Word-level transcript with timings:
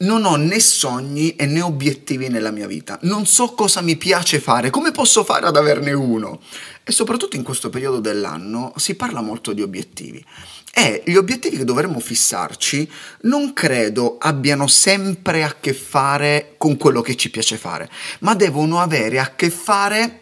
non 0.00 0.24
ho 0.24 0.36
né 0.36 0.60
sogni 0.60 1.36
e 1.36 1.46
né 1.46 1.60
obiettivi 1.60 2.28
nella 2.28 2.50
mia 2.50 2.66
vita. 2.66 2.98
Non 3.02 3.26
so 3.26 3.52
cosa 3.54 3.80
mi 3.80 3.96
piace 3.96 4.40
fare, 4.40 4.70
come 4.70 4.92
posso 4.92 5.24
fare 5.24 5.46
ad 5.46 5.56
averne 5.56 5.92
uno. 5.92 6.40
E 6.84 6.92
soprattutto 6.92 7.36
in 7.36 7.42
questo 7.42 7.70
periodo 7.70 8.00
dell'anno 8.00 8.72
si 8.76 8.94
parla 8.94 9.20
molto 9.20 9.52
di 9.52 9.62
obiettivi. 9.62 10.24
E 10.72 11.02
gli 11.04 11.16
obiettivi 11.16 11.56
che 11.56 11.64
dovremmo 11.64 11.98
fissarci 11.98 12.88
non 13.22 13.52
credo 13.52 14.16
abbiano 14.18 14.68
sempre 14.68 15.42
a 15.42 15.56
che 15.58 15.74
fare 15.74 16.54
con 16.56 16.76
quello 16.76 17.00
che 17.02 17.16
ci 17.16 17.30
piace 17.30 17.56
fare, 17.56 17.90
ma 18.20 18.34
devono 18.34 18.80
avere 18.80 19.18
a 19.18 19.34
che 19.34 19.50
fare 19.50 20.19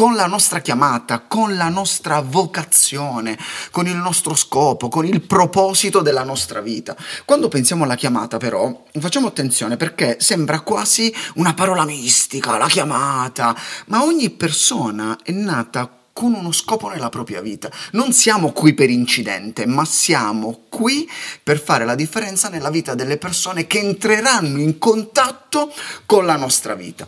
con 0.00 0.14
la 0.14 0.24
nostra 0.24 0.60
chiamata, 0.60 1.24
con 1.28 1.58
la 1.58 1.68
nostra 1.68 2.22
vocazione, 2.22 3.36
con 3.70 3.86
il 3.86 3.96
nostro 3.96 4.34
scopo, 4.34 4.88
con 4.88 5.04
il 5.04 5.20
proposito 5.20 6.00
della 6.00 6.24
nostra 6.24 6.62
vita. 6.62 6.96
Quando 7.26 7.48
pensiamo 7.48 7.84
alla 7.84 7.96
chiamata 7.96 8.38
però, 8.38 8.86
facciamo 8.98 9.26
attenzione 9.26 9.76
perché 9.76 10.16
sembra 10.18 10.60
quasi 10.60 11.14
una 11.34 11.52
parola 11.52 11.84
mistica, 11.84 12.56
la 12.56 12.66
chiamata, 12.66 13.54
ma 13.88 14.02
ogni 14.02 14.30
persona 14.30 15.18
è 15.22 15.32
nata 15.32 15.94
con 16.14 16.32
uno 16.32 16.50
scopo 16.50 16.88
nella 16.88 17.10
propria 17.10 17.42
vita. 17.42 17.70
Non 17.92 18.14
siamo 18.14 18.52
qui 18.52 18.72
per 18.72 18.88
incidente, 18.88 19.66
ma 19.66 19.84
siamo 19.84 20.62
qui 20.70 21.06
per 21.42 21.60
fare 21.60 21.84
la 21.84 21.94
differenza 21.94 22.48
nella 22.48 22.70
vita 22.70 22.94
delle 22.94 23.18
persone 23.18 23.66
che 23.66 23.80
entreranno 23.80 24.60
in 24.60 24.78
contatto 24.78 25.70
con 26.06 26.24
la 26.24 26.36
nostra 26.36 26.74
vita. 26.74 27.06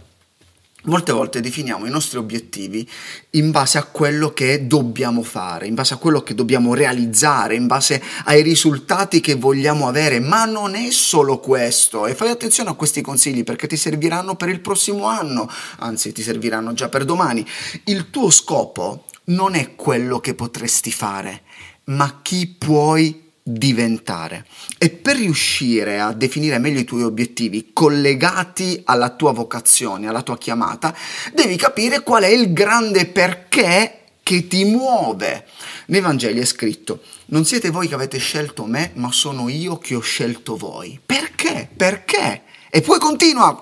Molte 0.85 1.13
volte 1.13 1.41
definiamo 1.41 1.87
i 1.87 1.91
nostri 1.91 2.19
obiettivi 2.19 2.89
in 3.31 3.53
base 3.53 3.79
a 3.79 3.85
quello 3.85 4.33
che 4.33 4.67
dobbiamo 4.67 5.23
fare, 5.23 5.69
in 5.69 5.75
base 5.75 5.95
a 5.95 5.97
quello 5.97 6.23
che 6.23 6.35
dobbiamo 6.35 6.75
realizzare, 6.75 7.55
in 7.55 7.69
base 7.69 8.03
ai 8.25 8.43
risultati 8.43 9.21
che 9.21 9.37
vogliamo 9.37 9.87
avere, 9.87 10.19
ma 10.19 10.45
non 10.45 10.75
è 10.75 10.91
solo 10.91 11.39
questo. 11.39 12.07
E 12.07 12.17
fai 12.17 12.31
attenzione 12.31 12.71
a 12.71 12.75
questi 12.75 13.01
consigli 13.01 13.45
perché 13.45 13.69
ti 13.69 13.77
serviranno 13.77 14.35
per 14.35 14.49
il 14.49 14.59
prossimo 14.59 15.05
anno, 15.07 15.49
anzi 15.79 16.11
ti 16.11 16.23
serviranno 16.23 16.73
già 16.73 16.89
per 16.89 17.05
domani. 17.05 17.47
Il 17.85 18.11
tuo 18.11 18.31
scopo 18.31 19.05
non 19.27 19.55
è 19.55 19.77
quello 19.77 20.19
che 20.19 20.35
potresti 20.35 20.91
fare, 20.91 21.43
ma 21.85 22.19
chi 22.23 22.49
puoi 22.49 23.31
diventare. 23.43 24.47
E 24.79 24.91
per 24.91 25.17
riuscire 25.17 26.01
a 26.01 26.13
definire 26.13 26.59
meglio 26.59 26.79
i 26.79 26.85
tuoi 26.85 27.03
obiettivi 27.03 27.71
collegati 27.73 28.83
alla 28.85 29.11
tua 29.11 29.33
vocazione, 29.33 30.09
alla 30.09 30.23
tua 30.23 30.39
chiamata, 30.39 30.95
devi 31.33 31.57
capire 31.57 32.03
qual 32.03 32.23
è 32.23 32.29
il 32.29 32.53
grande 32.53 33.07
perché 33.07 33.99
che 34.23 34.47
ti 34.47 34.65
muove. 34.65 35.47
Nei 35.87 36.01
Vangeli 36.01 36.41
è 36.41 36.45
scritto, 36.45 37.03
non 37.27 37.45
siete 37.45 37.71
voi 37.71 37.89
che 37.89 37.95
avete 37.95 38.19
scelto 38.19 38.65
me, 38.65 38.93
ma 38.95 39.11
sono 39.11 39.49
io 39.49 39.79
che 39.79 39.97
ho 39.97 40.01
scelto 40.01 40.57
voi. 40.57 41.01
Perché? 41.05 41.69
Perché? 41.77 42.43
E 42.71 42.81
poi 42.81 42.99
continua, 42.99 43.61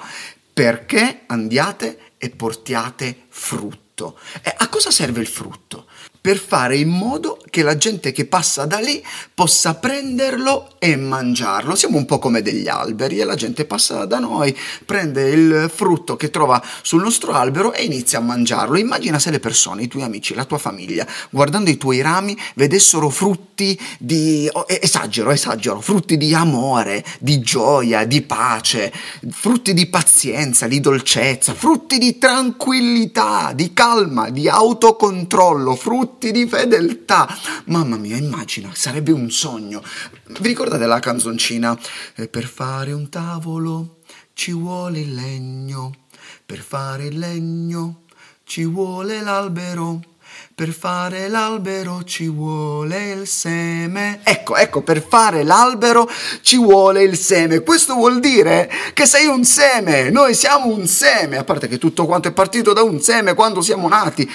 perché 0.53 1.23
andiate 1.27 1.99
e 2.19 2.29
portiate 2.29 3.23
frutto. 3.29 4.19
E 4.43 4.55
a 4.55 4.69
cosa 4.69 4.91
serve 4.91 5.21
il 5.21 5.27
frutto? 5.27 5.87
per 6.21 6.37
fare 6.37 6.77
in 6.77 6.91
modo 6.91 7.40
che 7.51 7.63
la 7.63 7.77
gente 7.77 8.13
che 8.13 8.25
passa 8.25 8.65
da 8.65 8.79
lì 8.79 9.05
possa 9.35 9.75
prenderlo 9.75 10.71
e 10.79 10.97
mangiarlo. 10.97 11.75
Siamo 11.75 11.99
un 11.99 12.07
po' 12.07 12.19
come 12.19 12.43
degli 12.43 12.69
alberi 12.69 13.19
e 13.19 13.25
la 13.25 13.35
gente 13.35 13.65
passa 13.65 14.05
da 14.07 14.19
noi, 14.19 14.57
prende 14.87 15.29
il 15.29 15.71
frutto 15.73 16.17
che 16.17 16.31
trova 16.31 16.63
sul 16.83 17.03
nostro 17.03 17.33
albero 17.33 17.73
e 17.73 17.85
inizia 17.85 18.19
a 18.19 18.23
mangiarlo. 18.23 18.79
Immagina 18.79 19.19
se 19.19 19.31
le 19.31 19.41
persone, 19.41 19.83
i 19.83 19.89
tuoi 19.89 20.05
amici, 20.05 20.35
la 20.35 20.45
tua 20.45 20.59
famiglia, 20.59 21.07
guardando 21.31 21.71
i 21.71 21.77
tuoi 21.77 22.01
rami, 22.01 22.37
vedessero 22.55 23.11
frutti 23.11 23.79
di... 23.99 24.49
Oh, 24.53 24.65
esagero, 24.67 25.31
esagero, 25.31 25.81
frutti 25.81 26.17
di 26.17 26.35
amore, 26.35 27.05
di 27.19 27.41
gioia, 27.41 28.05
di 28.05 28.23
pace, 28.23 28.93
frutti 29.31 29.75
di 29.75 29.87
pazienza, 29.87 30.67
di 30.67 30.81
dolcezza, 30.81 31.55
frutti 31.55 31.99
di 31.99 32.19
tranquillità, 32.19 33.53
di 33.55 33.73
calma, 33.73 34.31
di 34.31 34.49
autocontrollo, 34.49 35.75
frutti 35.75 36.31
di 36.31 36.47
fedeltà. 36.47 37.29
Mamma 37.67 37.97
mia, 37.97 38.17
immagina, 38.17 38.71
sarebbe 38.75 39.13
un 39.13 39.31
sogno. 39.31 39.83
Vi 40.27 40.49
ricordate 40.49 40.87
la 40.87 40.99
canzoncina? 40.99 41.79
E 42.15 42.29
per 42.29 42.47
fare 42.47 42.93
un 42.93 43.09
tavolo 43.09 43.99
ci 44.35 44.53
vuole 44.53 45.01
il 45.01 45.15
legno, 45.15 46.07
per 46.45 46.59
fare 46.59 47.07
il 47.07 47.19
legno 47.19 48.03
ci 48.45 48.65
vuole 48.65 49.21
l'albero. 49.21 50.01
Per 50.55 50.73
fare 50.73 51.29
l'albero 51.29 52.05
ci 52.05 52.29
vuole 52.29 53.11
il 53.13 53.27
seme. 53.27 54.21
Ecco, 54.25 54.57
ecco, 54.57 54.83
per 54.83 55.03
fare 55.07 55.43
l'albero 55.43 56.09
ci 56.43 56.57
vuole 56.57 57.03
il 57.03 57.17
seme. 57.17 57.61
Questo 57.61 57.95
vuol 57.95 58.21
dire 58.21 58.71
che 58.93 59.07
sei 59.07 59.27
un 59.27 59.45
seme. 59.45 60.11
Noi 60.11 60.35
siamo 60.35 60.67
un 60.67 60.87
seme. 60.87 61.37
A 61.37 61.45
parte 61.45 61.69
che 61.69 61.79
tutto 61.79 62.07
quanto 62.07 62.29
è 62.29 62.33
partito 62.33 62.73
da 62.73 62.83
un 62.83 63.01
seme 63.01 63.35
quando 63.35 63.63
siamo 63.63 63.89
nati 63.89 64.29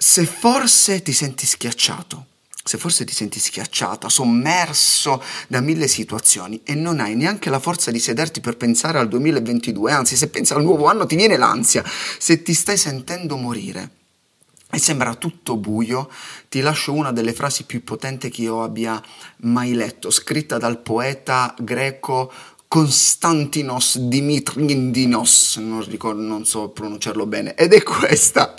se 0.00 0.24
forse 0.26 1.02
ti 1.02 1.12
senti 1.12 1.44
schiacciato, 1.44 2.26
se 2.68 2.76
forse 2.76 3.06
ti 3.06 3.14
senti 3.14 3.40
schiacciata, 3.40 4.10
sommerso 4.10 5.22
da 5.48 5.62
mille 5.62 5.88
situazioni 5.88 6.60
e 6.64 6.74
non 6.74 7.00
hai 7.00 7.14
neanche 7.14 7.48
la 7.48 7.60
forza 7.60 7.90
di 7.90 7.98
sederti 7.98 8.40
per 8.40 8.58
pensare 8.58 8.98
al 8.98 9.08
2022, 9.08 9.90
anzi 9.90 10.16
se 10.16 10.28
pensi 10.28 10.52
al 10.52 10.62
nuovo 10.62 10.84
anno 10.84 11.06
ti 11.06 11.16
viene 11.16 11.38
l'ansia, 11.38 11.82
se 12.18 12.42
ti 12.42 12.52
stai 12.52 12.76
sentendo 12.76 13.38
morire 13.38 13.90
e 14.70 14.78
sembra 14.78 15.14
tutto 15.14 15.56
buio, 15.56 16.10
ti 16.50 16.60
lascio 16.60 16.92
una 16.92 17.10
delle 17.10 17.32
frasi 17.32 17.64
più 17.64 17.82
potenti 17.82 18.28
che 18.28 18.42
io 18.42 18.62
abbia 18.62 19.02
mai 19.44 19.72
letto, 19.72 20.10
scritta 20.10 20.58
dal 20.58 20.80
poeta 20.80 21.54
greco 21.58 22.30
Konstantinos 22.68 23.96
Dimitridinos, 23.96 25.56
non, 25.56 25.82
ricordo, 25.88 26.20
non 26.20 26.44
so 26.44 26.68
pronunciarlo 26.68 27.24
bene, 27.24 27.54
ed 27.54 27.72
è 27.72 27.82
questa. 27.82 28.54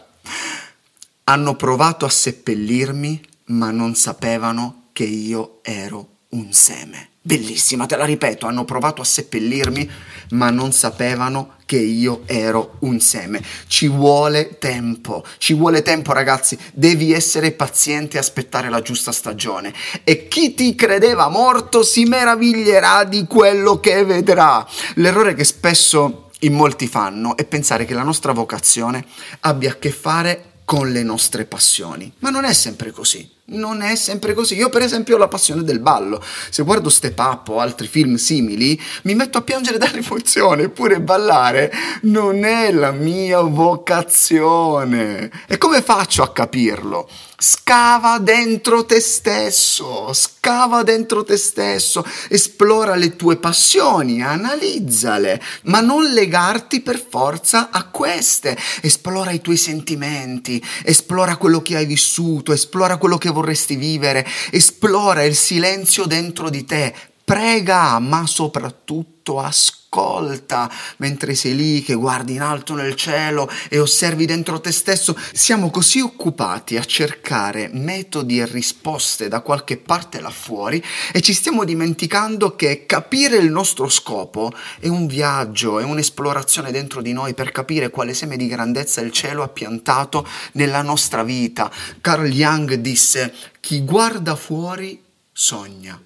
Hanno 1.26 1.56
provato 1.56 2.06
a 2.06 2.10
seppellirmi, 2.10 3.29
ma 3.50 3.72
non 3.72 3.96
sapevano 3.96 4.90
che 4.94 5.04
io 5.04 5.60
ero 5.64 6.18
un 6.30 6.52
seme. 6.52 7.10
Bellissima, 7.22 7.86
te 7.86 7.96
la 7.96 8.06
ripeto, 8.06 8.48
hanno 8.48 8.66
provato 8.66 9.02
a 9.02 9.06
seppellirmi, 9.06 9.90
ma 10.32 10.50
non 10.50 10.72
sapevano 10.72 11.58
che 11.66 11.78
io 11.78 12.24
ero 12.26 12.78
un 12.80 13.00
seme. 13.00 13.42
Ci 13.68 13.88
vuole 13.88 14.58
tempo, 14.58 15.24
ci 15.38 15.54
vuole 15.54 15.82
tempo 15.82 16.14
ragazzi, 16.14 16.58
devi 16.74 17.12
essere 17.12 17.52
paziente 17.52 18.16
e 18.16 18.20
aspettare 18.20 18.70
la 18.70 18.82
giusta 18.82 19.12
stagione. 19.12 19.74
E 20.04 20.28
chi 20.28 20.54
ti 20.54 20.76
credeva 20.76 21.30
morto 21.30 21.84
si 21.84 22.06
meraviglierà 22.06 23.04
di 23.04 23.26
quello 23.26 23.80
che 23.80 24.04
vedrà. 24.06 24.66
L'errore 24.96 25.34
che 25.36 25.44
spesso 25.44 26.32
in 26.40 26.54
molti 26.54 26.88
fanno 26.88 27.36
è 27.36 27.46
pensare 27.46 27.86
che 27.86 27.94
la 27.94 28.04
nostra 28.04 28.32
vocazione 28.32 29.06
abbia 29.42 29.72
a 29.72 29.76
che 29.76 29.92
fare 29.92 30.46
con 30.64 30.92
le 30.92 31.04
nostre 31.04 31.46
passioni. 31.46 32.12
Ma 32.20 32.30
non 32.30 32.46
è 32.46 32.54
sempre 32.54 32.92
così. 32.92 33.38
Non 33.50 33.82
è 33.82 33.96
sempre 33.96 34.34
così. 34.34 34.56
Io, 34.56 34.70
per 34.70 34.82
esempio, 34.82 35.16
ho 35.16 35.20
la 35.20 35.28
passione 35.28 35.64
del 35.64 35.80
ballo. 35.80 36.24
Se 36.50 36.64
guardo 36.64 36.90
Step 36.90 37.18
Up 37.20 37.50
o 37.50 37.60
altri 37.60 37.88
film 37.88 38.16
simili, 38.16 38.80
mi 39.04 39.16
metto 39.16 39.38
a 39.38 39.42
piangere 39.42 39.78
dall'emozione. 39.80 40.64
Eppure 40.64 41.02
ballare 41.02 41.72
non 42.04 42.44
è 42.44 42.72
la 42.72 42.92
mia 42.92 43.42
vocazione. 43.42 45.30
E 45.48 45.58
come 45.58 45.82
faccio 45.82 46.24
a 46.24 46.32
capirlo? 46.32 47.10
Scava 47.42 48.18
dentro 48.18 48.84
te 48.84 49.00
stesso, 49.00 50.12
scava 50.12 50.84
dentro 50.84 51.24
te 51.24 51.38
stesso, 51.38 52.06
esplora 52.28 52.96
le 52.96 53.16
tue 53.16 53.38
passioni, 53.38 54.22
analizzale, 54.22 55.42
ma 55.64 55.80
non 55.80 56.04
legarti 56.04 56.82
per 56.82 57.02
forza 57.10 57.70
a 57.72 57.86
queste. 57.86 58.58
Esplora 58.82 59.32
i 59.32 59.40
tuoi 59.40 59.56
sentimenti, 59.56 60.62
esplora 60.84 61.38
quello 61.38 61.62
che 61.62 61.78
hai 61.78 61.86
vissuto, 61.86 62.52
esplora 62.52 62.98
quello 62.98 63.18
che 63.18 63.30
vorresti 63.40 63.76
vivere, 63.76 64.26
esplora 64.52 65.24
il 65.24 65.36
silenzio 65.36 66.06
dentro 66.06 66.50
di 66.50 66.66
te, 66.66 66.94
prega, 67.30 68.00
ma 68.00 68.26
soprattutto 68.26 69.40
ascolta 69.40 70.68
mentre 70.98 71.36
sei 71.36 71.56
lì 71.56 71.84
che 71.84 71.94
guardi 71.94 72.34
in 72.34 72.42
alto 72.42 72.74
nel 72.74 72.96
cielo 72.96 73.48
e 73.70 73.78
osservi 73.78 74.26
dentro 74.26 74.60
te 74.60 74.72
stesso. 74.72 75.16
Siamo 75.32 75.70
così 75.70 76.00
occupati 76.00 76.76
a 76.76 76.84
cercare 76.84 77.70
metodi 77.72 78.40
e 78.40 78.48
risposte 78.48 79.28
da 79.28 79.42
qualche 79.42 79.78
parte 79.78 80.20
là 80.22 80.32
fuori 80.32 80.84
e 81.14 81.22
ci 81.22 81.34
stiamo 81.34 81.66
dimenticando 81.66 82.56
che 82.56 82.88
capire 82.88 83.38
il 83.38 83.52
nostro 83.52 83.90
scopo 83.90 84.52
è 84.80 84.88
un 84.88 85.06
viaggio, 85.06 85.78
è 85.78 85.84
un'esplorazione 85.84 86.72
dentro 86.72 87.00
di 87.04 87.14
noi 87.14 87.36
per 87.36 87.52
capire 87.52 87.92
quale 87.92 88.16
seme 88.16 88.38
di 88.38 88.48
grandezza 88.48 89.02
il 89.02 89.12
cielo 89.12 89.44
ha 89.44 89.50
piantato 89.50 90.28
nella 90.54 90.82
nostra 90.82 91.22
vita. 91.22 91.70
Carl 92.02 92.28
Jung 92.28 92.74
disse: 92.74 93.32
Chi 93.60 93.84
guarda 93.84 94.36
fuori 94.36 95.00
sogna, 95.32 96.02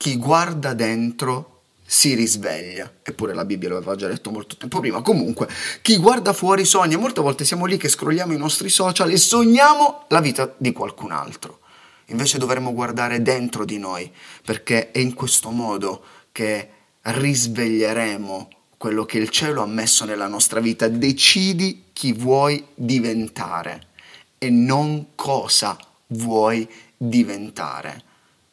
chi 0.00 0.16
guarda 0.16 0.72
dentro 0.72 1.60
si 1.84 2.14
risveglia. 2.14 2.90
Eppure 3.02 3.34
la 3.34 3.44
Bibbia 3.44 3.68
l'aveva 3.68 3.96
già 3.96 4.08
detto 4.08 4.30
molto 4.30 4.56
tempo 4.56 4.80
prima. 4.80 5.02
Comunque, 5.02 5.46
chi 5.82 5.98
guarda 5.98 6.32
fuori 6.32 6.64
sogna. 6.64 6.96
Molte 6.96 7.20
volte 7.20 7.44
siamo 7.44 7.66
lì 7.66 7.76
che 7.76 7.90
scrolliamo 7.90 8.32
i 8.32 8.38
nostri 8.38 8.70
social 8.70 9.10
e 9.10 9.18
sogniamo 9.18 10.06
la 10.08 10.20
vita 10.20 10.54
di 10.56 10.72
qualcun 10.72 11.12
altro. 11.12 11.58
Invece 12.06 12.38
dovremmo 12.38 12.72
guardare 12.72 13.20
dentro 13.20 13.66
di 13.66 13.76
noi, 13.76 14.10
perché 14.42 14.90
è 14.90 15.00
in 15.00 15.12
questo 15.12 15.50
modo 15.50 16.02
che 16.32 16.68
risveglieremo 17.02 18.48
quello 18.78 19.04
che 19.04 19.18
il 19.18 19.28
cielo 19.28 19.60
ha 19.60 19.66
messo 19.66 20.06
nella 20.06 20.28
nostra 20.28 20.60
vita. 20.60 20.88
Decidi 20.88 21.88
chi 21.92 22.14
vuoi 22.14 22.64
diventare 22.74 23.88
e 24.38 24.48
non 24.48 25.08
cosa 25.14 25.76
vuoi 26.06 26.66
diventare 26.96 28.08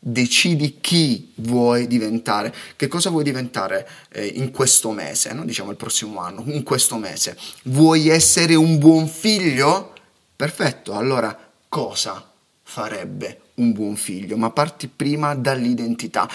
decidi 0.09 0.77
chi 0.79 1.33
vuoi 1.35 1.85
diventare, 1.85 2.53
che 2.75 2.87
cosa 2.87 3.09
vuoi 3.09 3.23
diventare 3.23 3.87
eh, 4.11 4.25
in 4.25 4.51
questo 4.51 4.91
mese, 4.91 5.33
non 5.33 5.45
diciamo 5.45 5.71
il 5.71 5.77
prossimo 5.77 6.19
anno, 6.21 6.43
in 6.45 6.63
questo 6.63 6.95
mese. 6.97 7.37
Vuoi 7.63 8.07
essere 8.07 8.55
un 8.55 8.77
buon 8.77 9.07
figlio? 9.07 9.93
Perfetto, 10.35 10.93
allora 10.93 11.37
cosa 11.67 12.31
farebbe 12.63 13.41
un 13.57 13.71
buon 13.73 13.95
figlio? 13.95 14.37
Ma 14.37 14.49
parti 14.49 14.89
prima 14.93 15.35
dall'identità. 15.35 16.29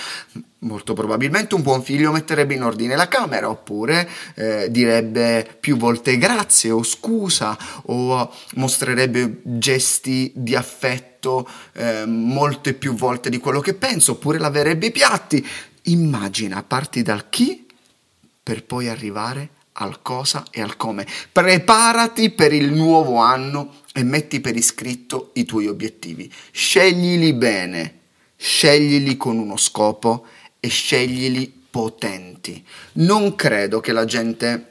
Molto 0.61 0.95
probabilmente 0.95 1.55
un 1.55 1.63
buon 1.63 1.83
figlio 1.83 2.13
metterebbe 2.13 2.55
in 2.55 2.63
ordine 2.63 2.95
la 2.95 3.09
camera 3.09 3.49
oppure 3.49 4.09
eh, 4.35 4.69
direbbe 4.71 5.57
più 5.59 5.77
volte 5.77 6.19
grazie 6.19 6.71
o 6.71 6.83
scusa 6.85 7.57
o 7.87 8.33
mostrerebbe 8.55 9.41
gesti 9.43 10.31
di 10.35 10.55
affetto 10.55 11.49
eh, 11.73 12.05
molte 12.07 12.75
più 12.75 12.95
volte 12.95 13.29
di 13.29 13.39
quello 13.39 13.61
che 13.61 13.75
penso 13.75 14.13
oppure 14.13 14.39
laverebbe 14.39 14.87
i 14.87 14.93
piatti. 14.93 15.45
Immagina, 15.85 16.63
parti 16.63 17.03
dal 17.03 17.29
chi 17.29 17.67
per 18.43 18.65
poi 18.65 18.89
arrivare 18.89 19.49
al 19.75 20.03
cosa 20.03 20.45
e 20.51 20.61
al 20.61 20.77
come. 20.77 21.07
Preparati 21.31 22.31
per 22.31 22.53
il 22.53 22.73
nuovo 22.73 23.17
anno 23.17 23.81
e 23.93 24.03
metti 24.03 24.41
per 24.41 24.57
iscritto 24.57 25.31
i 25.35 25.45
tuoi 25.45 25.67
obiettivi. 25.67 26.33
Sceglili 26.51 27.33
bene, 27.35 28.01
sceglili 28.37 29.17
con 29.17 29.39
uno 29.39 29.57
scopo 29.57 30.27
e 30.59 30.69
sceglili 30.69 31.61
potenti. 31.71 32.65
Non 32.95 33.35
credo 33.35 33.81
che 33.81 33.93
la 33.93 34.05
gente 34.05 34.69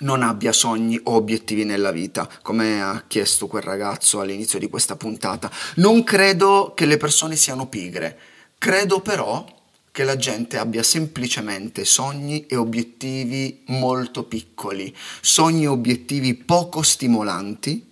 non 0.00 0.22
abbia 0.22 0.52
sogni 0.52 0.98
o 1.04 1.14
obiettivi 1.14 1.64
nella 1.64 1.90
vita, 1.90 2.28
come 2.42 2.82
ha 2.82 3.04
chiesto 3.06 3.46
quel 3.46 3.62
ragazzo 3.62 4.20
all'inizio 4.20 4.58
di 4.58 4.68
questa 4.68 4.96
puntata. 4.96 5.50
Non 5.76 6.04
credo 6.04 6.72
che 6.74 6.86
le 6.86 6.96
persone 6.96 7.36
siano 7.36 7.66
pigre. 7.66 8.18
Credo 8.58 9.00
però 9.00 9.44
che 9.90 10.04
la 10.04 10.16
gente 10.16 10.58
abbia 10.58 10.82
semplicemente 10.82 11.84
sogni 11.84 12.46
e 12.46 12.54
obiettivi 12.54 13.62
molto 13.66 14.24
piccoli, 14.24 14.94
sogni 15.20 15.64
e 15.64 15.68
obiettivi 15.68 16.34
poco 16.34 16.82
stimolanti 16.82 17.87